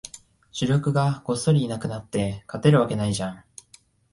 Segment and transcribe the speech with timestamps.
[0.51, 3.43] 主力がごっそりいなくなって、勝てるわけないじゃん